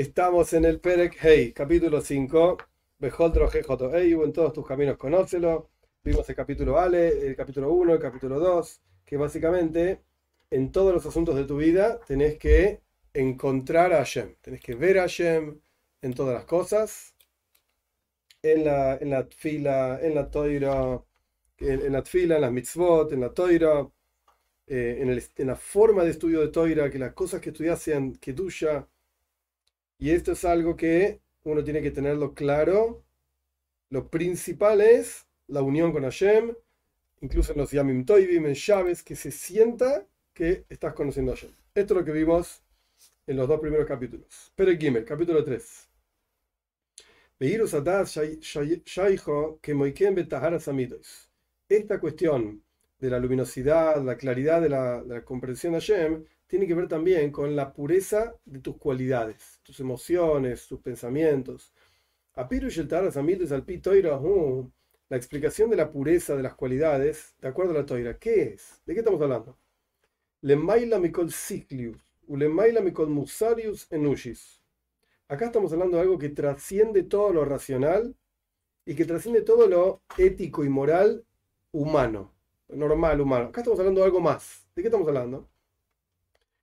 Estamos 0.00 0.54
en 0.54 0.64
el 0.64 0.80
Perek 0.80 1.18
Hey, 1.20 1.52
capítulo 1.52 2.00
5. 2.00 2.56
Bejoldro 3.00 3.50
Eyu, 3.92 4.24
en 4.24 4.32
todos 4.32 4.54
tus 4.54 4.66
caminos 4.66 4.96
conócelo. 4.96 5.68
Vimos 6.02 6.26
el 6.26 6.34
capítulo 6.34 6.78
Ale, 6.78 7.26
el 7.26 7.36
capítulo 7.36 7.70
1, 7.70 7.92
el 7.92 8.00
capítulo 8.00 8.40
2, 8.40 8.80
que 9.04 9.18
básicamente 9.18 10.00
en 10.50 10.72
todos 10.72 10.94
los 10.94 11.04
asuntos 11.04 11.36
de 11.36 11.44
tu 11.44 11.58
vida 11.58 12.00
tenés 12.06 12.38
que 12.38 12.80
encontrar 13.12 13.92
a 13.92 13.98
Hashem. 13.98 14.36
Tenés 14.40 14.62
que 14.62 14.74
ver 14.74 15.00
a 15.00 15.02
Hashem 15.02 15.60
en 16.00 16.14
todas 16.14 16.32
las 16.32 16.46
cosas. 16.46 17.14
En 18.42 18.64
la, 18.64 18.96
en 18.96 19.10
la 19.10 19.24
fila, 19.24 20.00
en 20.00 20.14
la 20.14 20.30
toira, 20.30 21.04
en, 21.58 21.92
la 21.92 22.02
fila, 22.02 22.36
en 22.36 22.40
las 22.40 22.52
mitzvot, 22.52 23.12
en 23.12 23.20
la 23.20 23.34
toira, 23.34 23.86
eh, 24.66 25.20
en, 25.36 25.46
la 25.46 25.56
forma 25.56 26.04
de 26.04 26.12
estudio 26.12 26.40
de 26.40 26.48
toira, 26.48 26.88
que 26.90 26.98
las 26.98 27.12
cosas 27.12 27.42
que 27.42 27.50
estudias 27.50 27.82
sean 27.82 28.14
kedusha 28.14 28.88
y 30.00 30.10
esto 30.10 30.32
es 30.32 30.44
algo 30.46 30.76
que 30.76 31.20
uno 31.44 31.62
tiene 31.62 31.82
que 31.82 31.90
tenerlo 31.90 32.32
claro. 32.32 33.04
Lo 33.90 34.08
principal 34.08 34.80
es 34.80 35.26
la 35.46 35.62
unión 35.62 35.92
con 35.92 36.04
Hashem, 36.04 36.54
incluso 37.20 37.52
en 37.52 37.58
los 37.58 37.70
Yamim 37.70 38.06
Toivim, 38.06 38.46
en 38.46 38.54
Chávez, 38.54 39.02
que 39.02 39.14
se 39.14 39.30
sienta 39.30 40.06
que 40.32 40.64
estás 40.70 40.94
conociendo 40.94 41.32
a 41.32 41.34
Hashem. 41.36 41.52
Esto 41.74 41.94
es 41.94 42.00
lo 42.00 42.04
que 42.04 42.12
vimos 42.12 42.62
en 43.26 43.36
los 43.36 43.46
dos 43.46 43.60
primeros 43.60 43.86
capítulos. 43.86 44.50
Pero 44.56 44.72
Gimel, 44.76 45.04
capítulo 45.04 45.44
3. 45.44 45.88
Esta 51.68 52.00
cuestión 52.00 52.62
de 52.98 53.10
la 53.10 53.18
luminosidad, 53.18 54.02
la 54.02 54.16
claridad 54.16 54.62
de 54.62 54.68
la, 54.70 55.02
de 55.02 55.14
la 55.14 55.24
comprensión 55.24 55.74
de 55.74 55.80
Hashem, 55.80 56.24
tiene 56.50 56.66
que 56.66 56.74
ver 56.74 56.88
también 56.88 57.30
con 57.30 57.54
la 57.54 57.72
pureza 57.72 58.34
de 58.44 58.58
tus 58.58 58.76
cualidades, 58.76 59.60
tus 59.62 59.78
emociones, 59.78 60.66
tus 60.66 60.80
pensamientos. 60.80 61.72
La 65.08 65.16
explicación 65.16 65.70
de 65.70 65.76
la 65.76 65.92
pureza 65.92 66.34
de 66.34 66.42
las 66.42 66.54
cualidades, 66.54 67.36
de 67.40 67.46
acuerdo 67.46 67.70
a 67.70 67.76
la 67.76 67.86
toira, 67.86 68.18
¿qué 68.18 68.42
es? 68.54 68.82
¿De 68.84 68.94
qué 68.94 68.98
estamos 68.98 69.22
hablando? 69.22 69.58
Acá 75.28 75.46
estamos 75.46 75.72
hablando 75.72 75.98
de 75.98 76.02
algo 76.02 76.18
que 76.18 76.30
trasciende 76.30 77.04
todo 77.04 77.32
lo 77.32 77.44
racional 77.44 78.16
y 78.84 78.96
que 78.96 79.04
trasciende 79.04 79.42
todo 79.42 79.68
lo 79.68 80.02
ético 80.18 80.64
y 80.64 80.68
moral 80.68 81.24
humano, 81.70 82.34
normal 82.68 83.20
humano. 83.20 83.46
Acá 83.46 83.60
estamos 83.60 83.78
hablando 83.78 84.00
de 84.00 84.06
algo 84.06 84.20
más. 84.20 84.66
¿De 84.74 84.82
qué 84.82 84.88
estamos 84.88 85.06
hablando? 85.06 85.48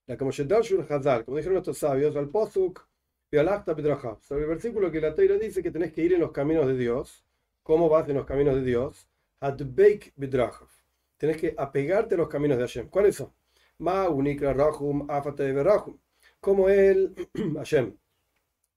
La 0.08 0.16
como 0.16 0.32
como 0.32 1.38
dijeron 1.38 1.54
nuestros 1.54 1.78
sabios, 1.78 2.16
al 2.16 2.30
Posuk 2.30 2.88
Sobre 3.30 4.44
el 4.44 4.48
versículo 4.48 4.90
que 4.90 5.02
la 5.02 5.14
Teira 5.14 5.36
dice 5.36 5.62
que 5.62 5.70
tenés 5.70 5.92
que 5.92 6.02
ir 6.02 6.14
en 6.14 6.22
los 6.22 6.32
caminos 6.32 6.66
de 6.66 6.78
Dios. 6.78 7.26
¿Cómo 7.62 7.90
vas 7.90 8.08
en 8.08 8.16
los 8.16 8.26
caminos 8.26 8.56
de 8.56 8.62
Dios? 8.62 9.06
Adbeik 9.42 10.14
Bidrachav. 10.16 10.70
Tenés 11.18 11.36
que 11.36 11.54
apegarte 11.58 12.16
a 12.16 12.20
los 12.20 12.30
caminos 12.30 12.58
de 12.58 12.64
Hashem. 12.64 12.88
¿Cuáles 12.90 13.18
son? 13.18 13.34
Ma 13.80 14.08
unikra 14.08 14.54
rahum 14.54 15.06
afate 15.10 15.52
berahum. 15.52 16.00
Como 16.40 16.70
él, 16.70 17.14
Hashem, 17.58 17.98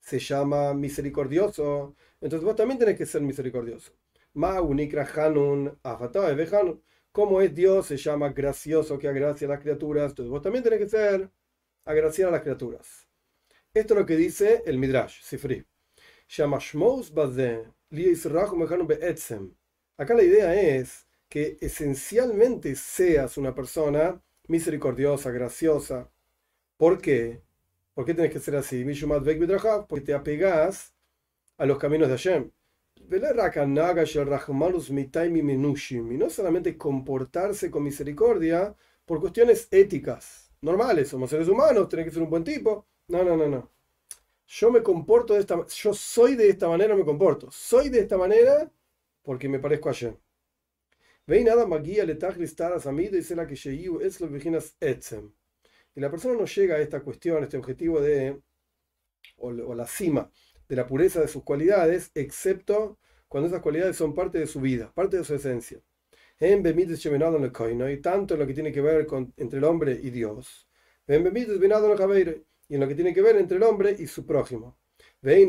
se 0.01 0.19
llama 0.19 0.75
misericordioso, 0.75 1.95
entonces 2.21 2.45
vos 2.45 2.57
también 2.57 2.79
tenés 2.79 2.97
que 2.99 3.07
ser 3.07 3.23
misericordioso. 3.23 3.93
Ma 4.35 4.61
unikra 4.61 5.07
hanun 5.15 5.79
afate 5.85 6.35
behanun 6.35 6.83
como 7.13 7.41
es 7.41 7.55
Dios, 7.55 7.87
se 7.87 7.97
llama 7.97 8.31
gracioso 8.31 8.99
que 8.99 9.09
agracia 9.09 9.47
a 9.47 9.51
las 9.51 9.61
criaturas. 9.61 10.11
Entonces 10.13 10.31
vos 10.31 10.43
también 10.43 10.65
tenés 10.65 10.81
que 10.81 10.89
ser 10.89 11.31
agraciar 11.85 12.29
a 12.29 12.33
las 12.33 12.43
criaturas. 12.43 13.09
Esto 13.75 13.95
es 13.95 14.01
lo 14.01 14.07
que 14.07 14.17
dice 14.17 14.63
el 14.67 14.79
Midrash, 14.79 15.23
Sifri. 15.23 15.65
Acá 19.97 20.15
la 20.15 20.23
idea 20.23 20.61
es 20.61 21.07
que 21.29 21.57
esencialmente 21.61 22.75
seas 22.77 23.37
una 23.37 23.55
persona 23.55 24.23
misericordiosa, 24.49 25.31
graciosa. 25.31 26.11
¿Por 26.77 27.01
qué? 27.01 27.43
¿Por 27.95 28.05
qué 28.07 28.15
tenés 28.15 28.33
que 28.33 28.41
ser 28.41 28.57
así? 28.57 28.85
Porque 28.85 30.05
te 30.05 30.15
apegas 30.15 30.95
a 31.59 31.67
los 31.67 31.79
caminos 31.79 32.09
de 32.09 32.15
Hashem 32.15 32.51
y 36.13 36.17
no 36.17 36.31
solamente 36.31 36.79
comportarse 36.79 37.69
con 37.69 37.83
misericordia 37.83 38.73
por 39.05 39.19
cuestiones 39.19 39.67
éticas, 39.73 40.53
normales, 40.61 41.09
somos 41.09 41.29
seres 41.29 41.49
humanos, 41.49 41.89
tenés 41.89 42.07
que 42.07 42.13
ser 42.13 42.23
un 42.23 42.31
buen 42.31 42.45
tipo. 42.45 42.87
No, 43.09 43.25
no, 43.25 43.37
no, 43.37 43.49
no. 43.49 43.69
Yo 44.47 44.71
me 44.71 44.81
comporto 44.81 45.35
de 45.35 45.41
esta 45.41 45.67
yo 45.67 45.93
soy 45.93 46.37
de 46.37 46.51
esta 46.51 46.69
manera, 46.69 46.95
me 46.95 47.05
comporto. 47.05 47.51
Soy 47.51 47.89
de 47.89 47.99
esta 47.99 48.17
manera 48.17 48.71
porque 49.23 49.49
me 49.49 49.59
parezco 49.59 49.89
a 49.89 49.93
Shem. 49.93 50.17
Ve 51.27 51.43
nada 51.43 51.67
magia 51.67 52.05
le 52.05 52.15
y 52.15 53.09
dice 53.09 53.35
la 53.35 53.45
que 53.45 53.55
es 53.55 54.21
lo 54.21 54.29
etzem. 54.81 55.33
Y 55.97 56.01
la 56.01 56.13
persona 56.13 56.35
no 56.39 56.45
llega 56.45 56.77
a 56.77 56.79
esta 56.79 57.01
cuestión, 57.01 57.43
a 57.43 57.45
este 57.47 57.57
objetivo 57.57 58.01
de, 58.01 58.41
o 59.39 59.75
la 59.75 59.87
cima 59.89 60.31
de 60.71 60.77
la 60.77 60.87
pureza 60.87 61.21
de 61.21 61.27
sus 61.27 61.43
cualidades, 61.43 62.13
excepto 62.15 62.97
cuando 63.27 63.49
esas 63.49 63.61
cualidades 63.61 63.97
son 63.97 64.15
parte 64.15 64.39
de 64.39 64.47
su 64.47 64.61
vida, 64.61 64.93
parte 64.95 65.17
de 65.17 65.25
su 65.25 65.35
esencia. 65.35 65.81
Y 66.39 67.97
tanto 68.01 68.35
en 68.35 68.41
lo 68.41 68.47
que 68.47 68.55
tiene 68.55 68.71
que 68.71 68.81
ver 68.81 69.05
con, 69.05 69.35
entre 69.37 69.59
el 69.59 69.65
hombre 69.65 69.99
y 70.01 70.11
Dios, 70.11 70.69
y 71.09 71.15
en 71.15 72.81
lo 72.81 72.87
que 72.87 72.95
tiene 72.95 73.13
que 73.13 73.21
ver 73.21 73.37
entre 73.37 73.57
el 73.57 73.65
hombre 73.65 73.97
y 73.99 74.07
su 74.07 74.25
prójimo. 74.25 74.79
E 75.23 75.41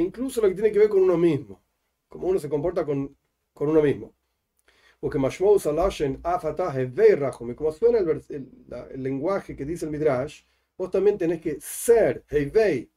incluso 0.00 0.40
lo 0.40 0.48
que 0.48 0.54
tiene 0.54 0.72
que 0.72 0.80
ver 0.80 0.88
con 0.88 1.00
uno 1.00 1.16
mismo, 1.16 1.62
como 2.08 2.26
uno 2.26 2.40
se 2.40 2.48
comporta 2.48 2.84
con, 2.84 3.16
con 3.52 3.68
uno 3.68 3.80
mismo. 3.80 4.16
Porque 4.98 5.16
como 5.16 5.30
suena 7.70 7.98
el, 7.98 8.20
el, 8.28 9.02
lenguaje 9.02 9.54
que 9.54 9.64
dice 9.64 9.84
el 9.84 9.92
Midrash, 9.92 10.42
vos 10.76 10.90
también 10.90 11.16
tenés 11.16 11.40
que 11.40 11.60
ser, 11.60 12.24
Heivei, 12.28 12.90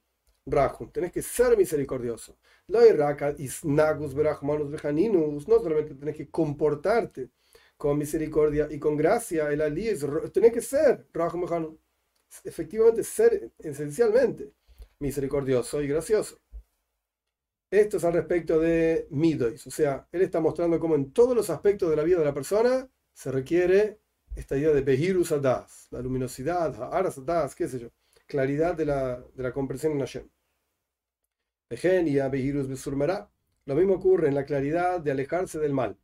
Rahum, 0.45 0.91
tenés 0.91 1.11
que 1.11 1.21
ser 1.21 1.55
misericordioso. 1.57 2.37
No 2.67 2.79
solamente 5.59 5.95
tenés 5.95 6.15
que 6.15 6.29
comportarte 6.29 7.29
con 7.77 7.97
misericordia 7.97 8.67
y 8.69 8.79
con 8.79 8.97
gracia, 8.97 9.51
el 9.51 9.61
ali 9.61 9.89
tenés 10.33 10.53
que 10.53 10.61
ser 10.61 11.07
Rahum 11.13 11.77
Efectivamente, 12.45 13.03
ser 13.03 13.51
esencialmente 13.59 14.53
misericordioso 14.99 15.81
y 15.81 15.87
gracioso. 15.87 16.39
Esto 17.69 17.97
es 17.97 18.03
al 18.03 18.13
respecto 18.13 18.59
de 18.59 19.07
Midois, 19.11 19.65
o 19.67 19.71
sea, 19.71 20.07
él 20.11 20.21
está 20.21 20.39
mostrando 20.39 20.79
cómo 20.79 20.95
en 20.95 21.11
todos 21.13 21.35
los 21.35 21.49
aspectos 21.49 21.89
de 21.89 21.95
la 21.95 22.03
vida 22.03 22.19
de 22.19 22.25
la 22.25 22.33
persona 22.33 22.89
se 23.13 23.31
requiere 23.31 23.99
esta 24.35 24.57
idea 24.57 24.71
de 24.71 24.81
Behirus 24.81 25.31
Adas, 25.31 25.87
la 25.91 26.01
luminosidad, 26.01 26.93
Aras 26.93 27.17
Adas, 27.17 27.55
qué 27.55 27.67
sé 27.67 27.79
yo 27.79 27.89
claridad 28.31 28.75
de 28.75 28.85
la, 28.85 29.21
de 29.35 29.43
la 29.43 29.51
comprensión 29.51 29.91
en 29.93 29.99
Hashem. 29.99 30.29
Lo 33.65 33.75
mismo 33.75 33.93
ocurre 33.95 34.29
en 34.29 34.35
la 34.35 34.45
claridad 34.45 35.01
de 35.01 35.11
alejarse 35.11 35.59
del 35.59 35.73
mal. 35.73 35.97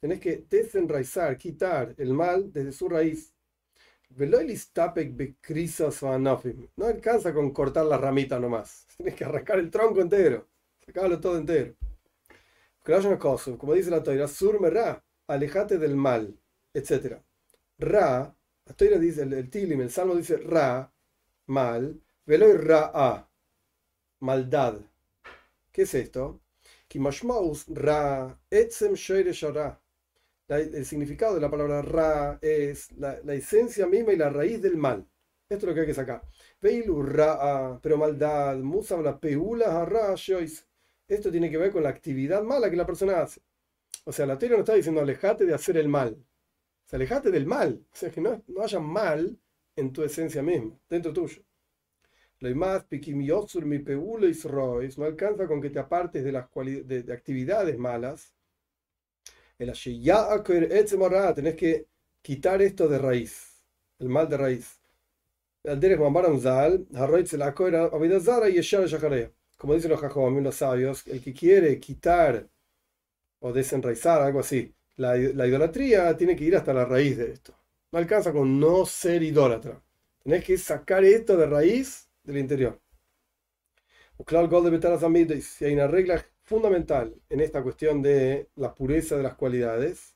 Tenés 0.00 0.20
que 0.20 0.44
desenraizar, 0.50 1.36
quitar 1.38 1.94
el 1.98 2.12
mal 2.14 2.52
desde 2.52 2.72
su 2.72 2.88
raíz. 2.88 3.32
No 6.76 6.86
alcanza 6.86 7.32
con 7.32 7.52
cortar 7.52 7.86
la 7.86 7.96
ramita 7.96 8.40
nomás. 8.40 8.86
Tienes 8.96 9.14
que 9.14 9.24
arrancar 9.24 9.60
el 9.60 9.70
tronco 9.70 10.00
entero. 10.00 10.48
Sacarlo 10.84 11.20
todo 11.20 11.38
entero. 11.38 11.74
Como 13.58 13.74
dice 13.74 13.90
la 13.90 14.02
Torah, 14.02 14.26
surmerá, 14.26 15.04
alejate 15.28 15.78
del 15.78 15.94
mal, 15.94 16.36
etc. 16.74 17.18
Ra 17.78 18.34
la 18.68 18.74
Torah 18.74 18.98
dice, 18.98 19.22
el, 19.22 19.32
el 19.32 19.48
Tilim, 19.48 19.80
el 19.80 19.90
Salmo 19.90 20.14
dice 20.14 20.36
Ra, 20.36 20.92
mal, 21.46 21.98
veloy 22.26 22.58
Ra, 22.58 23.26
maldad. 24.20 24.78
¿Qué 25.72 25.82
es 25.82 25.94
esto? 25.94 26.42
Ra, 27.68 28.38
etzem 28.50 28.94
El 30.48 30.84
significado 30.84 31.34
de 31.34 31.40
la 31.40 31.50
palabra 31.50 31.80
Ra 31.80 32.38
es 32.42 32.92
la, 32.92 33.18
la, 33.24 33.34
esencia 33.34 33.86
misma 33.86 34.12
y 34.12 34.16
la 34.16 34.28
raíz 34.28 34.60
del 34.60 34.76
mal. 34.76 35.06
Esto 35.48 35.64
es 35.64 35.68
lo 35.68 35.74
que 35.74 35.80
hay 35.80 35.86
que 35.86 35.94
sacar. 35.94 36.22
Veilu 36.60 37.02
Ra, 37.02 37.80
pero 37.82 37.96
maldad, 37.96 38.58
Musa 38.58 39.00
la 39.00 39.18
peula 39.18 39.86
Ra, 39.86 40.14
Esto 40.14 41.30
tiene 41.30 41.50
que 41.50 41.56
ver 41.56 41.72
con 41.72 41.82
la 41.82 41.88
actividad 41.88 42.42
mala 42.42 42.68
que 42.68 42.76
la 42.76 42.84
persona 42.84 43.22
hace. 43.22 43.40
O 44.04 44.12
sea, 44.12 44.26
la 44.26 44.36
Torah 44.36 44.56
no 44.56 44.58
está 44.58 44.74
diciendo 44.74 45.00
alejate 45.00 45.46
de 45.46 45.54
hacer 45.54 45.78
el 45.78 45.88
mal 45.88 46.22
se 46.88 46.96
alejate 46.96 47.30
del 47.30 47.46
mal. 47.46 47.84
O 47.92 47.96
sea, 47.96 48.10
que 48.10 48.20
no, 48.20 48.42
no 48.48 48.62
haya 48.62 48.80
mal 48.80 49.38
en 49.76 49.92
tu 49.92 50.02
esencia 50.02 50.42
misma, 50.42 50.74
dentro 50.88 51.12
tuyo. 51.12 51.42
Lo 52.40 52.54
más, 52.54 52.86
mi 53.66 53.78
no 54.96 55.04
alcanza 55.04 55.46
con 55.46 55.60
que 55.60 55.70
te 55.70 55.80
apartes 55.80 56.24
de 56.24 56.32
las 56.32 56.48
de 56.86 57.12
actividades 57.12 57.76
malas. 57.76 58.32
El 59.58 59.70
tenés 61.34 61.56
que 61.56 61.86
quitar 62.22 62.62
esto 62.62 62.88
de 62.88 62.98
raíz, 62.98 63.62
el 63.98 64.08
mal 64.08 64.28
de 64.28 64.36
raíz. 64.36 64.80
Como 69.58 69.74
dicen 69.74 69.90
los 69.90 70.00
jajomim, 70.00 70.44
los 70.44 70.54
sabios, 70.54 71.06
el 71.08 71.20
que 71.22 71.34
quiere 71.34 71.78
quitar 71.80 72.48
o 73.40 73.52
desenraizar, 73.52 74.22
algo 74.22 74.40
así, 74.40 74.72
la, 74.98 75.16
la 75.16 75.46
idolatría 75.46 76.16
tiene 76.16 76.36
que 76.36 76.44
ir 76.44 76.56
hasta 76.56 76.74
la 76.74 76.84
raíz 76.84 77.16
de 77.16 77.32
esto. 77.32 77.54
No 77.92 77.98
alcanza 77.98 78.32
con 78.32 78.60
no 78.60 78.84
ser 78.84 79.22
idólatra. 79.22 79.80
Tenés 80.22 80.44
que 80.44 80.58
sacar 80.58 81.04
esto 81.04 81.36
de 81.36 81.46
raíz 81.46 82.08
del 82.22 82.38
interior. 82.38 82.78
Si 85.40 85.64
hay 85.64 85.72
una 85.74 85.86
regla 85.86 86.24
fundamental 86.44 87.14
en 87.30 87.40
esta 87.40 87.62
cuestión 87.62 88.02
de 88.02 88.48
la 88.56 88.74
pureza 88.74 89.16
de 89.16 89.22
las 89.22 89.34
cualidades. 89.34 90.14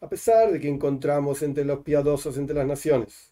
a 0.00 0.08
pesar 0.08 0.52
de 0.52 0.60
que 0.60 0.68
encontramos 0.68 1.42
entre 1.42 1.64
los 1.64 1.80
piadosos 1.80 2.36
entre 2.36 2.54
las 2.56 2.66
naciones 2.66 3.31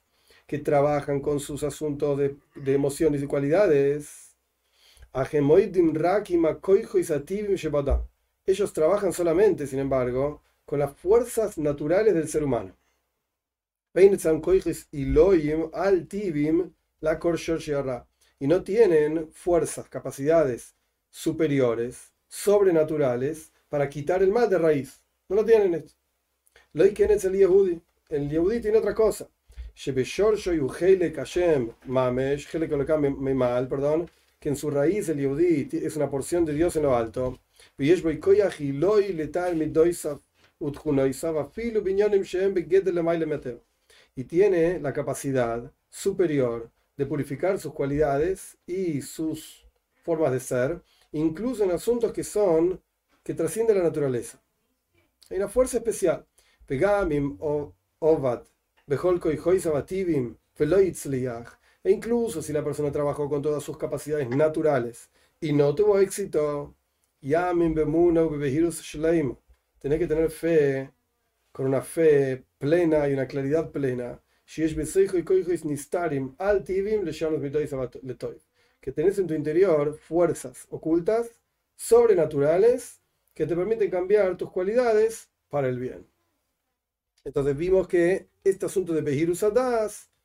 que 0.51 0.59
trabajan 0.59 1.21
con 1.21 1.39
sus 1.39 1.63
asuntos 1.63 2.19
de, 2.19 2.35
emociones 2.75 3.23
y 3.23 3.27
cualidades, 3.29 4.37
ellos 8.45 8.73
trabajan 8.73 9.13
solamente, 9.13 9.69
sin 9.69 9.79
embargo, 9.79 10.43
con 10.65 10.81
las 10.81 10.93
fuerzas 10.97 11.57
naturales 11.57 12.15
del 12.15 12.27
ser 12.27 12.43
humano. 12.43 12.77
Y 18.41 18.49
no 18.49 18.65
tienen 18.65 19.31
fuerzas, 19.33 19.89
capacidades 19.89 20.75
superiores, 21.11 22.13
sobrenaturales, 22.27 23.53
para 23.69 23.89
quitar 23.89 24.21
el 24.25 24.33
mal 24.33 24.51
de 24.51 24.59
raíz. 24.59 25.01
No 25.29 25.37
lo 25.37 25.45
tienen 25.45 25.75
esto. 25.75 25.93
Lo 26.73 26.83
es 26.83 27.25
el 27.25 27.35
Yehudi. 27.35 27.81
El 28.09 28.29
Yehudi 28.29 28.61
tiene 28.61 28.79
otra 28.79 28.97
cosa. 28.97 29.29
Perdón, 33.67 34.11
que 34.39 34.51
en 34.51 34.57
su 34.57 34.69
raíz 34.69 35.09
el 35.09 35.19
Yehudi 35.19 35.71
es 35.73 35.97
una 35.97 36.11
porción 36.11 36.45
de 36.45 36.53
Dios 36.53 36.77
en 36.77 36.83
lo 36.83 36.95
alto. 36.95 37.41
Y 44.17 44.25
tiene 44.25 44.81
la 44.81 44.93
capacidad 44.93 45.73
superior 45.89 46.71
de 46.99 47.07
purificar 47.07 47.59
sus 47.59 47.73
cualidades 47.73 48.59
y 48.67 49.01
sus 49.01 49.67
formas 50.05 50.33
de 50.33 50.41
ser, 50.41 50.83
incluso 51.13 51.65
en 51.65 51.71
asuntos 51.71 52.13
que 52.13 52.23
son 52.23 52.83
que 53.23 53.33
trascienden 53.33 53.79
la 53.79 53.85
naturaleza. 53.85 54.43
Hay 55.31 55.39
una 55.39 55.49
fuerza 55.49 55.79
especial. 55.79 56.27
Pegamim 56.67 57.39
Ovad, 57.99 58.43
e 61.83 61.91
incluso 61.91 62.43
si 62.43 62.53
la 62.53 62.63
persona 62.63 62.93
trabajó 62.93 63.29
con 63.29 63.41
todas 63.41 63.63
sus 63.63 63.79
capacidades 63.79 64.29
naturales 64.29 65.11
y 65.41 65.53
no 65.53 65.75
tuvo 65.75 65.99
éxito, 65.99 66.75
Tenés 69.79 69.99
que 69.99 70.07
tener 70.07 70.31
fe, 70.31 70.91
con 71.53 71.67
una 71.67 71.81
fe 71.83 72.45
plena 72.59 73.09
y 73.09 73.15
una 73.15 73.27
claridad 73.27 73.71
plena. 73.71 74.21
Que 78.81 78.93
tenés 78.93 79.19
en 79.19 79.27
tu 79.27 79.35
interior 79.35 79.97
fuerzas 79.99 80.67
ocultas, 80.71 81.41
sobrenaturales, 81.77 83.01
que 83.35 83.47
te 83.47 83.57
permiten 83.57 83.91
cambiar 83.91 84.37
tus 84.37 84.51
cualidades 84.51 85.31
para 85.49 85.69
el 85.69 85.79
bien. 85.79 86.07
Entonces 87.25 87.57
vimos 87.57 87.87
que 87.87 88.29
este 88.45 88.67
asunto 88.67 88.93
de 88.93 89.03
Behirus 89.03 89.45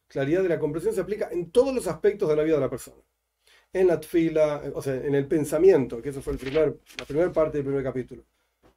claridad 0.08 0.44
de 0.44 0.50
la 0.50 0.60
comprensión, 0.60 0.94
se 0.94 1.02
aplica 1.02 1.30
en 1.32 1.52
todos 1.52 1.74
los 1.74 1.88
aspectos 1.88 2.30
de 2.30 2.36
la 2.36 2.44
vida 2.44 2.56
de 2.56 2.62
la 2.62 2.70
persona. 2.70 3.02
En 3.74 3.88
la 3.88 4.00
tfila, 4.00 4.72
o 4.74 4.82
sea, 4.82 4.96
en 4.96 5.16
el 5.16 5.28
pensamiento, 5.28 6.02
que 6.02 6.10
eso 6.10 6.22
fue 6.22 6.34
el 6.34 6.40
primer, 6.40 6.80
la 6.98 7.06
primera 7.06 7.32
parte 7.32 7.58
del 7.58 7.66
primer 7.66 7.84
capítulo. 7.84 8.24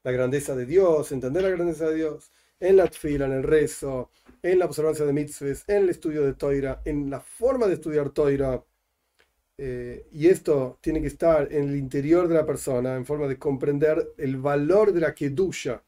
La 0.02 0.10
grandeza 0.10 0.56
de 0.56 0.66
Dios, 0.66 1.12
entender 1.12 1.42
la 1.42 1.50
grandeza 1.50 1.88
de 1.88 1.96
Dios. 1.96 2.32
En 2.60 2.76
la 2.76 2.88
tfila, 2.88 3.26
en 3.26 3.32
el 3.32 3.44
rezo, 3.44 4.10
en 4.42 4.58
la 4.58 4.64
observancia 4.66 5.04
de 5.04 5.12
mitzvahs, 5.12 5.64
en 5.68 5.84
el 5.84 5.90
estudio 5.90 6.24
de 6.24 6.34
Toira, 6.34 6.82
en 6.84 7.08
la 7.08 7.20
forma 7.20 7.68
de 7.68 7.74
estudiar 7.74 8.10
Toira. 8.10 8.64
Eh, 9.58 10.06
y 10.12 10.28
esto 10.28 10.78
tiene 10.80 11.00
que 11.00 11.08
estar 11.08 11.52
en 11.52 11.68
el 11.68 11.76
interior 11.76 12.26
de 12.26 12.34
la 12.34 12.46
persona, 12.46 12.96
en 12.96 13.04
forma 13.04 13.28
de 13.28 13.38
comprender 13.38 14.14
el 14.16 14.36
valor 14.36 14.92
de 14.92 15.00
la 15.00 15.14
kedusha, 15.14 15.82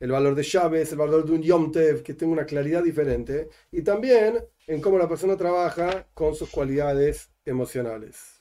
el 0.00 0.10
valor 0.10 0.34
de 0.34 0.42
llaves, 0.42 0.92
el 0.92 0.98
valor 0.98 1.24
de 1.24 1.32
un 1.32 1.42
Yom 1.42 1.72
Tev, 1.72 2.02
que 2.02 2.14
tenga 2.14 2.32
una 2.32 2.46
claridad 2.46 2.82
diferente, 2.82 3.48
y 3.70 3.82
también 3.82 4.44
en 4.66 4.80
cómo 4.80 4.98
la 4.98 5.08
persona 5.08 5.36
trabaja 5.36 6.08
con 6.14 6.34
sus 6.34 6.50
cualidades 6.50 7.30
emocionales. 7.44 8.33